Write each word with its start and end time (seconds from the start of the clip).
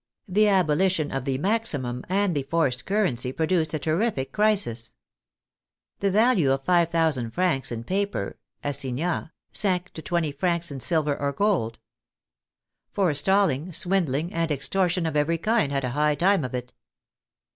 The 0.27 0.47
abolition 0.47 1.11
of 1.11 1.25
the 1.25 1.37
maximum 1.37 2.03
and 2.09 2.33
the 2.35 2.41
forced 2.41 2.87
currency 2.87 3.31
produced 3.31 3.75
a 3.75 3.77
terrific 3.77 4.31
crisis. 4.31 4.95
The 5.99 6.09
value 6.09 6.51
of 6.51 6.63
5,000 6.65 7.29
francs 7.29 7.71
in 7.71 7.83
paper 7.83 8.39
(assignats) 8.63 9.29
sank 9.51 9.93
to 9.93 10.01
20 10.01 10.31
francs 10.31 10.71
in 10.71 10.79
silver 10.79 11.15
or 11.15 11.31
gold. 11.31 11.77
Forestalling, 12.89 13.71
swindling 13.73 14.33
and 14.33 14.49
extortion 14.49 15.05
of 15.05 15.15
every 15.15 15.37
kind 15.37 15.71
had 15.71 15.83
a 15.83 15.91
high 15.91 16.15
time 16.15 16.43
of 16.43 16.55
it. 16.55 16.73